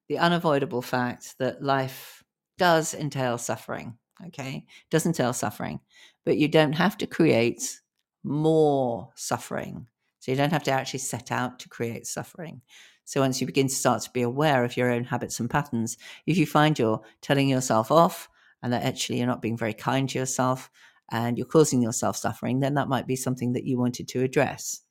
the 0.08 0.18
unavoidable 0.18 0.82
fact 0.82 1.36
that 1.38 1.62
life 1.62 2.22
does 2.58 2.94
entail 2.94 3.38
suffering. 3.38 3.96
Okay, 4.26 4.66
does 4.90 5.06
entail 5.06 5.32
suffering, 5.32 5.80
but 6.24 6.38
you 6.38 6.46
don't 6.46 6.74
have 6.74 6.96
to 6.98 7.06
create 7.06 7.80
more 8.22 9.10
suffering. 9.16 9.86
So 10.22 10.30
you 10.30 10.36
don't 10.36 10.52
have 10.52 10.62
to 10.62 10.70
actually 10.70 11.00
set 11.00 11.32
out 11.32 11.58
to 11.58 11.68
create 11.68 12.06
suffering. 12.06 12.60
So 13.04 13.20
once 13.20 13.40
you 13.40 13.46
begin 13.48 13.66
to 13.66 13.74
start 13.74 14.02
to 14.02 14.10
be 14.12 14.22
aware 14.22 14.62
of 14.62 14.76
your 14.76 14.88
own 14.88 15.02
habits 15.02 15.40
and 15.40 15.50
patterns, 15.50 15.98
if 16.28 16.36
you 16.36 16.46
find 16.46 16.78
you're 16.78 17.02
telling 17.22 17.48
yourself 17.48 17.90
off 17.90 18.28
and 18.62 18.72
that 18.72 18.84
actually 18.84 19.18
you're 19.18 19.26
not 19.26 19.42
being 19.42 19.56
very 19.56 19.74
kind 19.74 20.08
to 20.10 20.20
yourself 20.20 20.70
and 21.10 21.36
you're 21.36 21.44
causing 21.44 21.82
yourself 21.82 22.16
suffering, 22.16 22.60
then 22.60 22.74
that 22.74 22.86
might 22.86 23.08
be 23.08 23.16
something 23.16 23.52
that 23.54 23.64
you 23.64 23.76
wanted 23.80 24.06
to 24.06 24.22
address. 24.22 24.82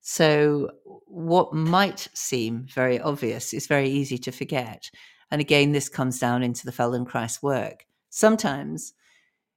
So, 0.00 0.72
what 1.06 1.54
might 1.54 2.08
seem 2.12 2.66
very 2.66 2.98
obvious 2.98 3.54
is 3.54 3.68
very 3.68 3.88
easy 3.88 4.18
to 4.18 4.32
forget. 4.32 4.90
And 5.30 5.40
again, 5.40 5.70
this 5.70 5.88
comes 5.88 6.18
down 6.18 6.42
into 6.42 6.66
the 6.66 6.72
Feldenkrais 6.72 7.44
work. 7.44 7.86
Sometimes 8.10 8.92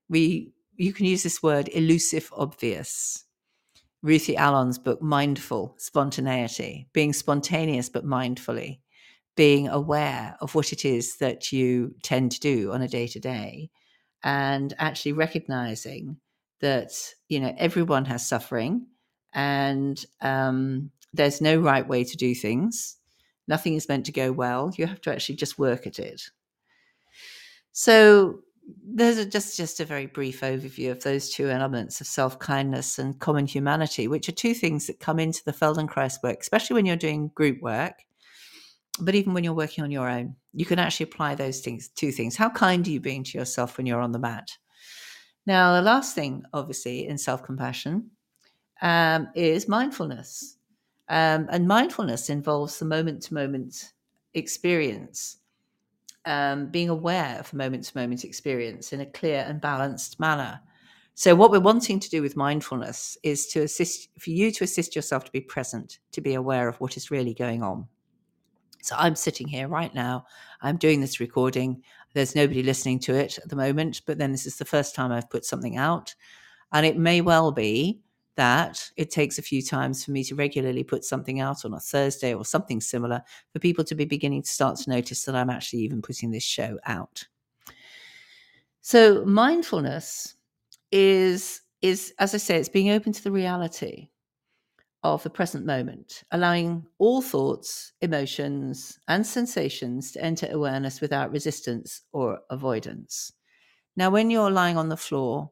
we 0.10 0.54
you 0.76 0.94
can 0.94 1.08
use 1.08 1.24
this 1.24 1.42
word 1.42 1.70
elusive 1.70 2.30
obvious. 2.38 3.25
Ruthy 4.06 4.36
Alon's 4.36 4.78
book, 4.78 5.02
Mindful 5.02 5.74
Spontaneity, 5.80 6.88
being 6.94 7.12
spontaneous 7.12 7.90
but 7.90 8.06
mindfully, 8.06 8.82
being 9.36 9.68
aware 9.68 10.38
of 10.42 10.54
what 10.54 10.72
it 10.72 10.86
is 10.86 11.18
that 11.18 11.52
you 11.52 11.96
tend 12.04 12.32
to 12.34 12.40
do 12.40 12.72
on 12.72 12.84
a 12.84 12.88
day 12.88 13.08
to 13.08 13.20
day, 13.20 13.72
and 14.24 14.76
actually 14.78 15.14
recognizing 15.14 16.18
that, 16.62 16.92
you 17.30 17.40
know, 17.40 17.56
everyone 17.58 18.06
has 18.06 18.24
suffering 18.24 18.86
and 19.34 20.06
um, 20.22 20.92
there's 21.12 21.42
no 21.42 21.58
right 21.58 21.88
way 21.88 22.04
to 22.04 22.16
do 22.16 22.36
things. 22.36 22.98
Nothing 23.48 23.74
is 23.74 23.90
meant 23.90 24.06
to 24.06 24.12
go 24.12 24.32
well. 24.32 24.72
You 24.78 24.86
have 24.86 25.02
to 25.02 25.12
actually 25.12 25.38
just 25.38 25.58
work 25.58 25.88
at 25.88 25.98
it. 25.98 26.22
So 27.72 28.42
there's 28.68 29.18
a, 29.18 29.26
just 29.26 29.58
just 29.58 29.80
a 29.80 29.86
very 29.86 30.06
brief 30.06 30.42
overview 30.42 30.92
of 30.92 31.04
those 31.04 31.30
two 31.30 31.50
elements 31.50 32.02
of 32.02 32.08
self 32.08 32.40
kindness 32.40 32.98
and 32.98 33.20
common 33.20 33.46
humanity, 33.46 34.08
which 34.08 34.28
are 34.30 34.34
two 34.34 34.54
things 34.54 34.88
that 34.88 35.00
come 35.00 35.20
into 35.20 35.44
the 35.46 35.54
Feldenkrais 35.54 36.22
work, 36.24 36.40
especially 36.42 36.76
when 36.76 36.86
you're 36.86 36.96
doing 36.96 37.32
group 37.36 37.62
work, 37.62 38.04
but 39.00 39.16
even 39.16 39.34
when 39.34 39.44
you're 39.44 39.54
working 39.54 39.84
on 39.84 39.92
your 39.92 40.10
own. 40.10 40.36
You 40.54 40.66
can 40.66 40.80
actually 40.80 41.06
apply 41.06 41.36
those 41.36 41.60
things. 41.60 41.90
Two 41.90 42.12
things: 42.12 42.36
how 42.36 42.50
kind 42.50 42.88
are 42.88 42.92
you 42.92 43.00
being 43.00 43.24
to 43.26 43.38
yourself 43.38 43.78
when 43.78 43.86
you're 43.86 44.02
on 44.02 44.12
the 44.12 44.20
mat? 44.20 44.50
Now, 45.46 45.76
the 45.76 45.82
last 45.82 46.16
thing, 46.16 46.44
obviously, 46.54 47.08
in 47.08 47.18
self 47.18 47.44
compassion 47.44 48.10
um, 48.82 49.28
is 49.36 49.68
mindfulness, 49.68 50.58
um, 51.10 51.48
and 51.52 51.68
mindfulness 51.68 52.30
involves 52.30 52.80
the 52.80 52.86
moment 52.86 53.22
to 53.24 53.34
moment 53.34 53.94
experience 54.34 55.38
um, 56.26 56.68
being 56.68 56.90
aware 56.90 57.38
of 57.40 57.54
moment 57.54 57.84
to 57.86 57.98
moment 57.98 58.24
experience 58.24 58.94
in 58.94 59.02
a 59.02 59.06
clear 59.06 59.46
and 59.48 59.62
balanced 59.62 60.20
manner. 60.20 60.60
So, 61.14 61.34
what 61.34 61.52
we're 61.52 61.60
wanting 61.60 62.00
to 62.02 62.10
do 62.10 62.22
with 62.22 62.36
mindfulness 62.36 63.18
is 63.24 63.48
to 63.48 63.62
assist 63.62 64.10
for 64.20 64.32
you 64.32 64.52
to 64.52 64.64
assist 64.64 64.96
yourself 64.96 65.24
to 65.26 65.32
be 65.32 65.42
present, 65.42 66.00
to 66.12 66.22
be 66.22 66.34
aware 66.34 66.68
of 66.68 66.76
what 66.82 66.98
is 66.98 67.10
really 67.10 67.34
going 67.34 67.64
on. 67.64 67.88
So, 68.82 68.96
I'm 68.98 69.16
sitting 69.16 69.48
here 69.48 69.68
right 69.68 69.94
now. 69.96 70.26
I'm 70.62 70.78
doing 70.78 71.00
this 71.00 71.20
recording. 71.20 71.82
There's 72.14 72.36
nobody 72.36 72.64
listening 72.64 73.00
to 73.00 73.16
it 73.16 73.38
at 73.38 73.50
the 73.50 73.56
moment, 73.56 74.02
but 74.06 74.18
then 74.18 74.32
this 74.32 74.46
is 74.46 74.58
the 74.58 74.66
first 74.66 74.94
time 74.94 75.12
I've 75.12 75.30
put 75.30 75.46
something 75.46 75.78
out. 75.78 76.14
And 76.74 76.86
it 76.86 76.98
may 76.98 77.22
well 77.22 77.52
be 77.52 78.02
that 78.36 78.92
it 78.98 79.12
takes 79.12 79.38
a 79.38 79.42
few 79.42 79.62
times 79.62 80.04
for 80.04 80.12
me 80.12 80.24
to 80.26 80.36
regularly 80.36 80.84
put 80.84 81.04
something 81.04 81.40
out 81.40 81.66
on 81.66 81.74
a 81.74 81.80
Thursday 81.80 82.34
or 82.34 82.46
something 82.46 82.82
similar 82.82 83.22
for 83.54 83.60
people 83.60 83.84
to 83.86 83.96
be 83.96 84.06
beginning 84.06 84.44
to 84.44 84.50
start 84.50 84.78
to 84.78 84.90
notice 84.90 85.24
that 85.24 85.36
I'm 85.36 85.50
actually 85.50 85.80
even 85.80 86.02
putting 86.02 86.32
this 86.32 86.44
show 86.44 86.78
out. 86.86 87.26
So 88.82 89.26
mindfulness 89.26 90.36
is 90.92 91.62
is 91.82 92.14
as 92.20 92.34
I 92.34 92.38
say, 92.38 92.58
it's 92.58 92.70
being 92.70 92.90
open 92.90 93.14
to 93.14 93.24
the 93.24 93.32
reality 93.32 94.10
of 95.04 95.22
the 95.22 95.30
present 95.30 95.66
moment, 95.66 96.24
allowing 96.32 96.84
all 96.98 97.22
thoughts, 97.22 97.94
emotions, 98.02 99.00
and 99.08 99.26
sensations 99.26 100.12
to 100.12 100.24
enter 100.24 100.48
awareness 100.52 101.00
without 101.00 101.32
resistance 101.32 102.02
or 102.12 102.40
avoidance. 102.50 103.32
Now, 103.96 104.10
when 104.10 104.32
you're 104.32 104.50
lying 104.50 104.78
on 104.78 104.90
the 104.90 104.98
floor 104.98 105.52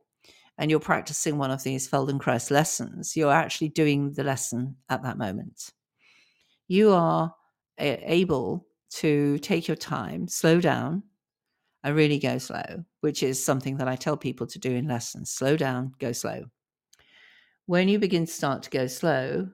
and 0.57 0.69
you're 0.69 0.79
practicing 0.79 1.37
one 1.37 1.51
of 1.51 1.63
these 1.63 1.89
Feldenkrais 1.89 2.51
lessons, 2.51 3.15
you're 3.15 3.31
actually 3.31 3.69
doing 3.69 4.13
the 4.13 4.23
lesson 4.23 4.75
at 4.89 5.03
that 5.03 5.17
moment. 5.17 5.71
You 6.67 6.91
are 6.91 7.33
able 7.77 8.67
to 8.91 9.39
take 9.39 9.67
your 9.67 9.77
time, 9.77 10.27
slow 10.27 10.61
down, 10.61 11.03
and 11.83 11.95
really 11.95 12.19
go 12.19 12.37
slow, 12.37 12.85
which 13.01 13.23
is 13.23 13.43
something 13.43 13.77
that 13.77 13.87
I 13.87 13.95
tell 13.95 14.15
people 14.15 14.47
to 14.47 14.59
do 14.59 14.71
in 14.71 14.87
lessons 14.87 15.31
slow 15.31 15.57
down, 15.57 15.93
go 15.99 16.11
slow. 16.11 16.45
When 17.65 17.87
you 17.87 17.99
begin 17.99 18.25
to 18.25 18.31
start 18.31 18.63
to 18.63 18.69
go 18.69 18.87
slow, 18.87 19.49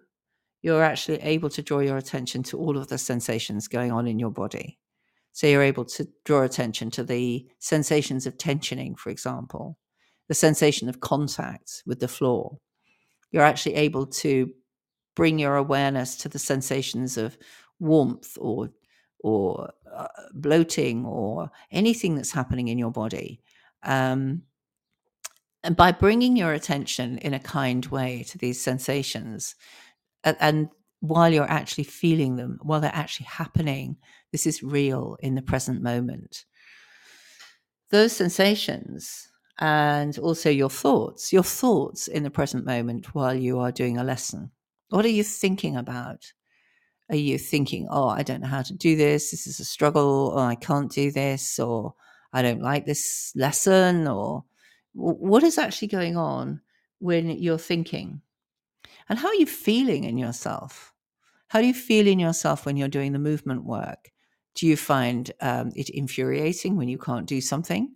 you're 0.61 0.83
actually 0.83 1.21
able 1.21 1.49
to 1.51 1.61
draw 1.61 1.79
your 1.79 1.97
attention 1.97 2.43
to 2.43 2.57
all 2.57 2.77
of 2.77 2.87
the 2.87 2.97
sensations 2.97 3.67
going 3.67 3.91
on 3.91 4.07
in 4.07 4.19
your 4.19 4.31
body. 4.31 4.77
So 5.31 5.47
you're 5.47 5.63
able 5.63 5.85
to 5.85 6.07
draw 6.25 6.43
attention 6.43 6.91
to 6.91 7.03
the 7.03 7.47
sensations 7.59 8.25
of 8.25 8.37
tensioning, 8.37 8.97
for 8.97 9.09
example, 9.09 9.77
the 10.29 10.33
sensation 10.33 10.87
of 10.87 11.01
contact 11.01 11.83
with 11.85 11.99
the 11.99 12.07
floor. 12.07 12.57
You're 13.31 13.43
actually 13.43 13.75
able 13.75 14.05
to 14.07 14.51
bring 15.15 15.37
your 15.37 15.57
awareness 15.57 16.15
to 16.17 16.29
the 16.29 16.39
sensations 16.39 17.17
of 17.17 17.37
warmth 17.79 18.37
or 18.39 18.69
or 19.21 19.69
uh, 19.93 20.07
bloating 20.33 21.05
or 21.05 21.51
anything 21.71 22.15
that's 22.15 22.31
happening 22.31 22.69
in 22.69 22.77
your 22.77 22.91
body. 22.91 23.41
Um, 23.83 24.43
and 25.61 25.75
by 25.75 25.91
bringing 25.91 26.37
your 26.37 26.53
attention 26.53 27.17
in 27.17 27.33
a 27.33 27.39
kind 27.39 27.85
way 27.87 28.23
to 28.29 28.37
these 28.37 28.61
sensations, 28.61 29.55
and, 30.23 30.37
and 30.39 30.69
while 31.01 31.31
you're 31.33 31.49
actually 31.49 31.85
feeling 31.85 32.35
them, 32.35 32.59
while 32.61 32.81
they're 32.81 32.91
actually 32.93 33.27
happening. 33.27 33.97
This 34.31 34.45
is 34.45 34.63
real 34.63 35.17
in 35.21 35.35
the 35.35 35.41
present 35.41 35.81
moment. 35.81 36.45
Those 37.89 38.11
sensations 38.11 39.28
and 39.59 40.17
also 40.17 40.49
your 40.49 40.69
thoughts, 40.69 41.33
your 41.33 41.43
thoughts 41.43 42.07
in 42.07 42.23
the 42.23 42.31
present 42.31 42.65
moment 42.65 43.13
while 43.13 43.35
you 43.35 43.59
are 43.59 43.71
doing 43.71 43.97
a 43.97 44.03
lesson. 44.03 44.51
What 44.89 45.05
are 45.05 45.09
you 45.09 45.23
thinking 45.23 45.75
about? 45.75 46.31
Are 47.09 47.15
you 47.15 47.37
thinking, 47.37 47.87
oh, 47.91 48.07
I 48.07 48.23
don't 48.23 48.41
know 48.41 48.47
how 48.47 48.61
to 48.61 48.73
do 48.73 48.95
this, 48.95 49.31
this 49.31 49.47
is 49.47 49.59
a 49.59 49.65
struggle, 49.65 50.31
or 50.33 50.39
I 50.39 50.55
can't 50.55 50.91
do 50.91 51.11
this, 51.11 51.59
or 51.59 51.93
I 52.31 52.41
don't 52.41 52.61
like 52.61 52.85
this 52.85 53.33
lesson, 53.35 54.07
or 54.07 54.45
what 54.93 55.43
is 55.43 55.57
actually 55.57 55.89
going 55.89 56.15
on 56.15 56.61
when 56.99 57.29
you're 57.29 57.57
thinking? 57.57 58.21
And 59.09 59.19
how 59.19 59.27
are 59.27 59.35
you 59.35 59.47
feeling 59.47 60.03
in 60.05 60.17
yourself? 60.17 60.93
How 61.47 61.61
do 61.61 61.67
you 61.67 61.73
feel 61.73 62.07
in 62.07 62.19
yourself 62.19 62.65
when 62.65 62.77
you're 62.77 62.87
doing 62.87 63.11
the 63.11 63.19
movement 63.19 63.65
work? 63.65 64.11
Do 64.53 64.67
you 64.67 64.77
find 64.77 65.31
um, 65.41 65.71
it 65.75 65.89
infuriating 65.89 66.77
when 66.77 66.87
you 66.87 66.99
can't 66.99 67.25
do 67.25 67.41
something? 67.41 67.95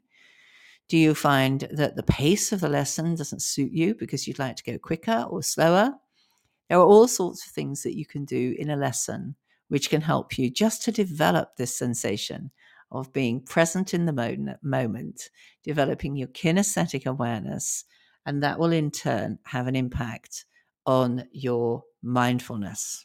Do 0.93 0.99
you 0.99 1.15
find 1.15 1.67
that 1.71 1.95
the 1.95 2.03
pace 2.03 2.51
of 2.51 2.61
the 2.61 2.69
lesson 2.69 3.15
doesn't 3.15 3.41
suit 3.41 3.71
you 3.71 3.95
because 3.95 4.27
you'd 4.27 4.37
like 4.37 4.57
to 4.57 4.63
go 4.63 4.77
quicker 4.77 5.25
or 5.27 5.41
slower? 5.41 5.91
There 6.69 6.77
are 6.77 6.85
all 6.85 7.07
sorts 7.07 7.43
of 7.43 7.51
things 7.51 7.81
that 7.81 7.97
you 7.97 8.05
can 8.05 8.25
do 8.25 8.55
in 8.59 8.69
a 8.69 8.75
lesson 8.75 9.33
which 9.69 9.89
can 9.89 10.01
help 10.01 10.37
you 10.37 10.51
just 10.51 10.83
to 10.83 10.91
develop 10.91 11.55
this 11.55 11.75
sensation 11.75 12.51
of 12.91 13.11
being 13.11 13.41
present 13.41 13.95
in 13.95 14.05
the 14.05 14.59
moment, 14.61 15.31
developing 15.63 16.15
your 16.15 16.27
kinesthetic 16.27 17.07
awareness, 17.07 17.85
and 18.27 18.43
that 18.43 18.59
will 18.59 18.71
in 18.71 18.91
turn 18.91 19.39
have 19.45 19.65
an 19.65 19.75
impact 19.75 20.45
on 20.85 21.27
your 21.31 21.81
mindfulness. 22.03 23.03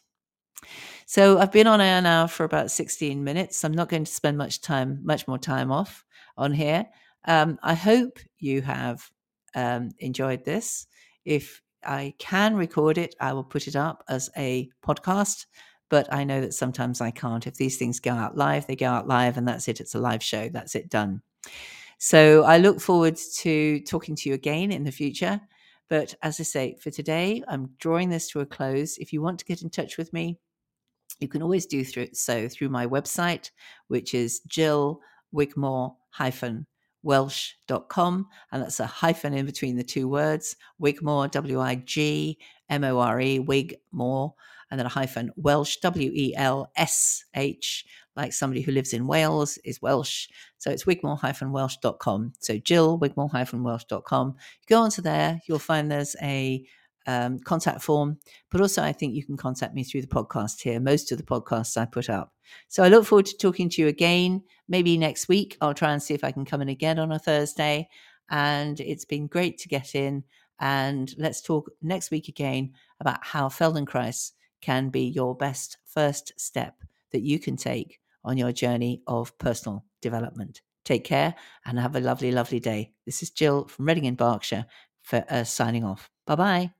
So 1.07 1.39
I've 1.39 1.51
been 1.51 1.65
on 1.65 1.81
air 1.81 2.03
now 2.03 2.27
for 2.27 2.43
about 2.43 2.69
16 2.69 3.23
minutes. 3.23 3.65
I'm 3.65 3.73
not 3.73 3.89
going 3.89 4.03
to 4.03 4.11
spend 4.11 4.37
much 4.37 4.61
time, 4.61 4.99
much 5.01 5.27
more 5.27 5.39
time 5.39 5.71
off 5.71 6.05
on 6.37 6.53
here. 6.53 6.85
Um, 7.25 7.59
I 7.63 7.73
hope 7.73 8.19
you 8.39 8.61
have 8.61 9.09
um, 9.55 9.91
enjoyed 9.99 10.45
this. 10.45 10.87
If 11.25 11.61
I 11.83 12.13
can 12.17 12.55
record 12.55 12.97
it, 12.97 13.15
I 13.19 13.33
will 13.33 13.43
put 13.43 13.67
it 13.67 13.75
up 13.75 14.03
as 14.09 14.29
a 14.37 14.69
podcast. 14.85 15.45
But 15.89 16.11
I 16.13 16.23
know 16.23 16.39
that 16.41 16.53
sometimes 16.53 17.01
I 17.01 17.09
can't. 17.11 17.47
If 17.47 17.55
these 17.55 17.77
things 17.77 17.99
go 17.99 18.11
out 18.11 18.37
live, 18.37 18.67
they 18.67 18.75
go 18.75 18.89
out 18.89 19.07
live, 19.07 19.37
and 19.37 19.47
that's 19.47 19.67
it. 19.67 19.79
It's 19.81 19.95
a 19.95 19.99
live 19.99 20.21
show. 20.21 20.47
That's 20.49 20.75
it 20.75 20.89
done. 20.89 21.21
So 21.97 22.43
I 22.43 22.59
look 22.59 22.79
forward 22.79 23.17
to 23.39 23.79
talking 23.81 24.15
to 24.17 24.29
you 24.29 24.35
again 24.35 24.71
in 24.71 24.83
the 24.83 24.91
future. 24.91 25.41
But 25.89 26.13
as 26.21 26.39
I 26.39 26.43
say, 26.43 26.77
for 26.79 26.91
today, 26.91 27.43
I'm 27.47 27.71
drawing 27.79 28.09
this 28.09 28.29
to 28.29 28.41
a 28.41 28.45
close. 28.45 28.97
If 28.97 29.11
you 29.11 29.23
want 29.23 29.39
to 29.39 29.45
get 29.45 29.63
in 29.63 29.71
touch 29.71 29.97
with 29.97 30.13
me, 30.13 30.37
you 31.19 31.27
can 31.27 31.41
always 31.41 31.65
do 31.65 31.83
through, 31.83 32.09
so 32.13 32.47
through 32.47 32.69
my 32.69 32.85
website, 32.85 33.49
which 33.87 34.13
is 34.13 34.41
Jill 34.41 35.01
Wigmore 35.31 35.95
hyphen 36.11 36.67
welsh.com. 37.03 38.27
And 38.51 38.61
that's 38.61 38.79
a 38.79 38.85
hyphen 38.85 39.33
in 39.33 39.45
between 39.45 39.75
the 39.77 39.83
two 39.83 40.07
words 40.07 40.55
Wigmore, 40.81 41.29
W 41.31 41.59
I 41.59 41.75
G 41.75 42.37
M 42.69 42.83
O 42.83 42.99
R 42.99 43.19
E, 43.19 43.39
Wigmore, 43.39 44.33
and 44.69 44.79
then 44.79 44.85
a 44.85 44.89
hyphen 44.89 45.31
Welsh, 45.35 45.77
W 45.77 46.11
E 46.13 46.33
L 46.35 46.71
S 46.75 47.23
H, 47.35 47.85
like 48.15 48.33
somebody 48.33 48.61
who 48.61 48.71
lives 48.71 48.93
in 48.93 49.07
Wales 49.07 49.57
is 49.63 49.81
Welsh. 49.81 50.27
So 50.57 50.71
it's 50.71 50.85
wigmore-welsh.com. 50.85 52.33
So 52.39 52.57
Jill, 52.57 52.99
wigmore-welsh.com. 52.99 54.35
Go 54.67 54.81
onto 54.81 55.01
there, 55.01 55.41
you'll 55.47 55.59
find 55.59 55.91
there's 55.91 56.15
a 56.21 56.65
um, 57.09 57.39
contact 57.39 57.81
form, 57.81 58.19
but 58.51 58.61
also 58.61 58.83
I 58.83 58.93
think 58.93 59.15
you 59.15 59.25
can 59.25 59.35
contact 59.35 59.73
me 59.73 59.83
through 59.83 60.01
the 60.01 60.07
podcast 60.07 60.61
here. 60.61 60.79
Most 60.79 61.11
of 61.11 61.17
the 61.17 61.23
podcasts 61.23 61.75
I 61.75 61.85
put 61.85 62.07
up. 62.07 62.33
So 62.67 62.83
I 62.83 62.89
look 62.89 63.05
forward 63.05 63.25
to 63.27 63.37
talking 63.37 63.67
to 63.69 63.81
you 63.81 63.87
again. 63.87 64.43
Maybe 64.67 64.95
next 64.95 65.27
week 65.27 65.57
I'll 65.59 65.73
try 65.73 65.91
and 65.91 66.03
see 66.03 66.13
if 66.13 66.23
I 66.23 66.31
can 66.31 66.45
come 66.45 66.61
in 66.61 66.69
again 66.69 66.99
on 66.99 67.11
a 67.11 67.17
Thursday. 67.17 67.89
And 68.29 68.79
it's 68.79 69.05
been 69.05 69.25
great 69.25 69.57
to 69.59 69.67
get 69.67 69.95
in. 69.95 70.23
And 70.59 71.11
let's 71.17 71.41
talk 71.41 71.71
next 71.81 72.11
week 72.11 72.27
again 72.27 72.73
about 72.99 73.25
how 73.25 73.49
Feldenkrais 73.49 74.31
can 74.61 74.89
be 74.89 75.05
your 75.07 75.35
best 75.35 75.77
first 75.85 76.33
step 76.37 76.75
that 77.11 77.21
you 77.21 77.39
can 77.39 77.57
take 77.57 77.99
on 78.23 78.37
your 78.37 78.51
journey 78.51 79.01
of 79.07 79.35
personal 79.39 79.83
development. 80.01 80.61
Take 80.85 81.05
care 81.05 81.33
and 81.65 81.79
have 81.79 81.95
a 81.95 81.99
lovely, 81.99 82.31
lovely 82.31 82.59
day. 82.59 82.91
This 83.05 83.23
is 83.23 83.31
Jill 83.31 83.67
from 83.67 83.85
Reading 83.85 84.05
in 84.05 84.15
Berkshire 84.15 84.65
for 85.01 85.25
uh, 85.29 85.43
signing 85.43 85.83
off. 85.83 86.11
Bye 86.27 86.35
bye. 86.35 86.78